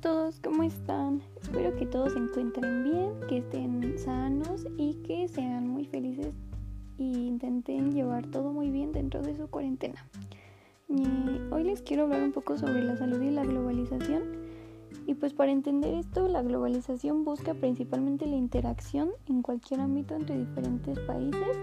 todos, 0.00 0.40
¿cómo 0.40 0.62
están? 0.62 1.22
Espero 1.40 1.74
que 1.76 1.86
todos 1.86 2.12
se 2.12 2.18
encuentren 2.18 2.84
bien, 2.84 3.12
que 3.28 3.38
estén 3.38 3.98
sanos 3.98 4.66
y 4.76 4.94
que 5.06 5.26
sean 5.28 5.68
muy 5.68 5.86
felices 5.86 6.34
e 6.98 7.02
intenten 7.02 7.92
llevar 7.92 8.26
todo 8.26 8.52
muy 8.52 8.70
bien 8.70 8.92
dentro 8.92 9.22
de 9.22 9.36
su 9.36 9.48
cuarentena. 9.48 10.06
hoy 11.50 11.64
les 11.64 11.80
quiero 11.82 12.04
hablar 12.04 12.22
un 12.22 12.32
poco 12.32 12.58
sobre 12.58 12.82
la 12.82 12.96
salud 12.96 13.20
y 13.22 13.30
la 13.30 13.44
globalización. 13.44 14.22
Y 15.06 15.14
pues 15.14 15.32
para 15.32 15.52
entender 15.52 15.94
esto, 15.94 16.28
la 16.28 16.42
globalización 16.42 17.24
busca 17.24 17.54
principalmente 17.54 18.26
la 18.26 18.36
interacción 18.36 19.10
en 19.28 19.42
cualquier 19.42 19.80
ámbito 19.80 20.14
entre 20.14 20.38
diferentes 20.38 20.98
países 21.00 21.56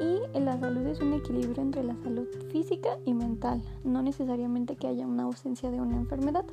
y 0.00 0.38
la 0.38 0.58
salud 0.58 0.86
es 0.86 1.00
un 1.00 1.12
equilibrio 1.14 1.62
entre 1.62 1.82
la 1.82 1.96
salud 1.96 2.26
física 2.50 2.98
y 3.04 3.14
mental, 3.14 3.62
no 3.84 4.02
necesariamente 4.02 4.76
que 4.76 4.86
haya 4.86 5.06
una 5.06 5.24
ausencia 5.24 5.70
de 5.70 5.80
una 5.80 5.96
enfermedad. 5.96 6.44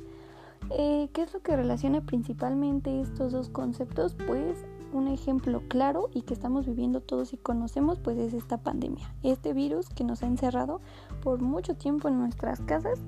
Eh, 0.70 1.08
¿Qué 1.12 1.22
es 1.22 1.32
lo 1.32 1.40
que 1.40 1.56
relaciona 1.56 2.00
principalmente 2.02 3.00
estos 3.00 3.32
dos 3.32 3.48
conceptos? 3.48 4.14
Pues 4.26 4.64
un 4.92 5.08
ejemplo 5.08 5.62
claro 5.68 6.10
y 6.12 6.22
que 6.22 6.34
estamos 6.34 6.66
viviendo 6.66 7.00
todos 7.00 7.32
y 7.32 7.36
conocemos 7.36 7.98
pues 7.98 8.18
es 8.18 8.34
esta 8.34 8.58
pandemia, 8.58 9.12
este 9.22 9.52
virus 9.52 9.88
que 9.88 10.04
nos 10.04 10.22
ha 10.22 10.26
encerrado 10.26 10.80
por 11.22 11.40
mucho 11.40 11.74
tiempo 11.74 12.08
en 12.08 12.18
nuestras 12.18 12.60
casas 12.60 13.00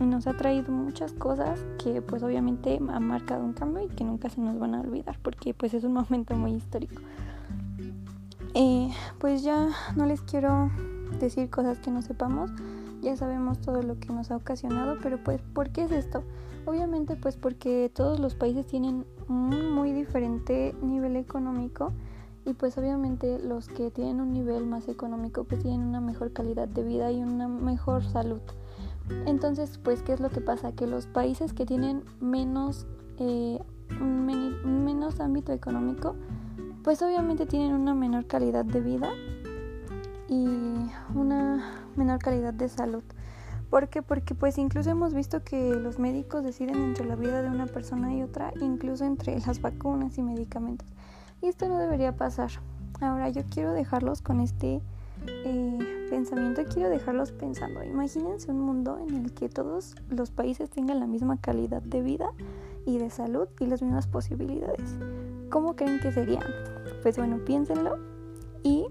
y 0.00 0.04
nos 0.04 0.26
ha 0.26 0.36
traído 0.36 0.72
muchas 0.72 1.12
cosas 1.12 1.64
que 1.82 2.02
pues 2.02 2.22
obviamente 2.22 2.78
han 2.88 3.06
marcado 3.06 3.44
un 3.44 3.52
cambio 3.52 3.84
y 3.84 3.88
que 3.88 4.04
nunca 4.04 4.28
se 4.28 4.40
nos 4.40 4.58
van 4.58 4.74
a 4.74 4.80
olvidar 4.80 5.18
porque 5.22 5.54
pues 5.54 5.74
es 5.74 5.84
un 5.84 5.92
momento 5.94 6.34
muy 6.34 6.52
histórico. 6.52 7.02
Eh, 8.54 8.90
pues 9.18 9.42
ya 9.42 9.68
no 9.94 10.06
les 10.06 10.20
quiero 10.22 10.70
decir 11.20 11.50
cosas 11.50 11.78
que 11.78 11.90
no 11.90 12.02
sepamos, 12.02 12.50
ya 13.08 13.16
sabemos 13.16 13.58
todo 13.60 13.82
lo 13.82 13.98
que 13.98 14.12
nos 14.12 14.30
ha 14.30 14.36
ocasionado, 14.36 14.96
pero 15.02 15.22
pues 15.22 15.40
¿por 15.54 15.70
qué 15.70 15.84
es 15.84 15.92
esto? 15.92 16.22
Obviamente 16.66 17.16
pues 17.16 17.36
porque 17.36 17.90
todos 17.94 18.20
los 18.20 18.34
países 18.34 18.66
tienen 18.66 19.06
un 19.28 19.72
muy 19.72 19.92
diferente 19.92 20.74
nivel 20.82 21.16
económico 21.16 21.92
y 22.44 22.52
pues 22.52 22.76
obviamente 22.78 23.38
los 23.38 23.68
que 23.68 23.90
tienen 23.90 24.20
un 24.20 24.32
nivel 24.32 24.66
más 24.66 24.88
económico 24.88 25.44
pues 25.44 25.62
tienen 25.62 25.82
una 25.82 26.00
mejor 26.00 26.32
calidad 26.32 26.68
de 26.68 26.82
vida 26.82 27.10
y 27.10 27.22
una 27.22 27.48
mejor 27.48 28.04
salud. 28.04 28.40
Entonces 29.26 29.78
pues 29.78 30.02
¿qué 30.02 30.12
es 30.12 30.20
lo 30.20 30.28
que 30.28 30.40
pasa? 30.40 30.72
Que 30.72 30.86
los 30.86 31.06
países 31.06 31.54
que 31.54 31.64
tienen 31.64 32.04
menos, 32.20 32.86
eh, 33.18 33.58
menos 34.00 35.20
ámbito 35.20 35.52
económico 35.52 36.14
pues 36.82 37.02
obviamente 37.02 37.46
tienen 37.46 37.72
una 37.72 37.94
menor 37.94 38.26
calidad 38.26 38.64
de 38.64 38.80
vida 38.80 39.10
y 40.28 40.46
una 41.14 41.86
menor 41.96 42.18
calidad 42.18 42.54
de 42.54 42.68
salud. 42.68 43.02
¿Por 43.70 43.88
qué? 43.88 44.02
Porque 44.02 44.34
pues 44.34 44.56
incluso 44.56 44.90
hemos 44.90 45.12
visto 45.12 45.42
que 45.42 45.74
los 45.74 45.98
médicos 45.98 46.42
deciden 46.42 46.76
entre 46.76 47.04
la 47.04 47.16
vida 47.16 47.42
de 47.42 47.50
una 47.50 47.66
persona 47.66 48.14
y 48.14 48.22
otra, 48.22 48.52
incluso 48.60 49.04
entre 49.04 49.38
las 49.46 49.60
vacunas 49.60 50.16
y 50.18 50.22
medicamentos. 50.22 50.88
Y 51.42 51.46
esto 51.46 51.68
no 51.68 51.78
debería 51.78 52.16
pasar. 52.16 52.50
Ahora 53.00 53.28
yo 53.28 53.42
quiero 53.44 53.72
dejarlos 53.72 54.22
con 54.22 54.40
este 54.40 54.80
eh, 55.26 56.06
pensamiento, 56.10 56.64
quiero 56.64 56.88
dejarlos 56.88 57.32
pensando. 57.32 57.84
Imagínense 57.84 58.50
un 58.50 58.60
mundo 58.60 58.98
en 59.06 59.14
el 59.16 59.32
que 59.32 59.48
todos 59.48 59.94
los 60.08 60.30
países 60.30 60.70
tengan 60.70 60.98
la 60.98 61.06
misma 61.06 61.36
calidad 61.40 61.82
de 61.82 62.02
vida 62.02 62.30
y 62.86 62.98
de 62.98 63.10
salud 63.10 63.48
y 63.60 63.66
las 63.66 63.82
mismas 63.82 64.06
posibilidades. 64.06 64.96
¿Cómo 65.50 65.76
creen 65.76 66.00
que 66.00 66.10
serían? 66.10 66.44
Pues 67.02 67.18
bueno, 67.18 67.38
piénsenlo 67.44 67.98
y 68.62 68.86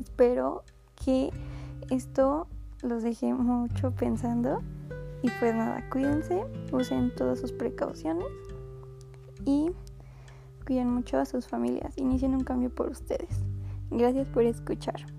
espero 0.00 0.64
que 0.94 1.30
esto 1.90 2.46
los 2.82 3.02
deje 3.02 3.32
mucho 3.34 3.92
pensando. 3.92 4.62
Y 5.22 5.30
pues 5.40 5.54
nada, 5.54 5.84
cuídense, 5.90 6.44
usen 6.72 7.12
todas 7.16 7.40
sus 7.40 7.52
precauciones 7.52 8.28
y 9.44 9.70
cuiden 10.64 10.90
mucho 10.90 11.18
a 11.18 11.24
sus 11.24 11.48
familias. 11.48 11.96
Inicien 11.96 12.34
un 12.34 12.44
cambio 12.44 12.70
por 12.70 12.88
ustedes. 12.88 13.40
Gracias 13.90 14.28
por 14.28 14.44
escuchar. 14.44 15.17